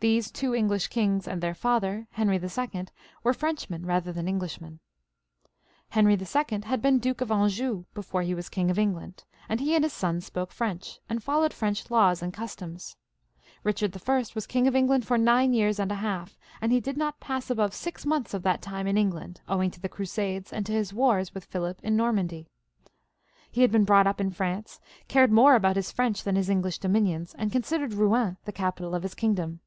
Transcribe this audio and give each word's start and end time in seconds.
These 0.00 0.30
two 0.30 0.54
English 0.54 0.88
kings 0.88 1.26
and 1.26 1.40
their 1.42 1.54
father, 1.54 2.08
Henry 2.10 2.36
II., 2.38 2.88
were 3.22 3.32
Frenchmen 3.32 3.86
rather 3.86 4.12
than 4.12 4.28
Englishmen. 4.28 4.80
Henry 5.88 6.12
II. 6.12 6.60
had 6.64 6.82
been 6.82 6.98
Duke 6.98 7.22
of 7.22 7.30
Anjou 7.30 7.86
before 7.94 8.20
he 8.20 8.34
was 8.34 8.50
King 8.50 8.70
of 8.70 8.78
England, 8.78 9.24
and 9.48 9.60
he 9.60 9.74
and 9.74 9.82
his 9.82 9.94
sons 9.94 10.26
spoke 10.26 10.52
French, 10.52 11.00
and 11.08 11.22
followed 11.22 11.54
French 11.54 11.90
laws 11.90 12.20
and 12.22 12.34
customs. 12.34 12.98
Eichard 13.64 13.96
I. 14.06 14.26
was 14.34 14.46
King 14.46 14.66
of 14.68 14.76
England 14.76 15.06
for 15.06 15.16
nine 15.16 15.54
years 15.54 15.78
and 15.80 15.90
a 15.90 15.94
half, 16.04 16.38
and 16.60 16.70
he 16.70 16.80
did 16.80 16.98
not 16.98 17.18
pass 17.18 17.48
above 17.48 17.72
six 17.72 18.04
months 18.04 18.34
of 18.34 18.42
that 18.42 18.60
time 18.60 18.86
in 18.86 18.98
England, 18.98 19.40
owing 19.48 19.70
to 19.70 19.80
the 19.80 19.88
Crusaders 19.88 20.52
and 20.52 20.66
to 20.66 20.72
his 20.72 20.92
wars 20.92 21.30
witk 21.30 21.44
Philip 21.44 21.80
in 21.82 21.96
Normandy. 21.96 22.46
He 23.50 23.62
had 23.62 23.72
been 23.72 23.84
brought 23.84 24.06
up 24.06 24.20
in 24.20 24.32
France, 24.32 24.80
cared 25.08 25.32
more 25.32 25.54
about 25.54 25.76
his 25.76 25.90
French 25.90 26.24
than 26.24 26.36
his 26.36 26.50
English 26.50 26.76
dominions, 26.78 27.34
and 27.38 27.50
considered 27.50 27.92
Eouen 27.92 28.36
the 28.44 28.52
capital 28.52 28.94
of 28.94 29.02
his 29.02 29.14
king 29.14 29.32
dom. 29.32 29.60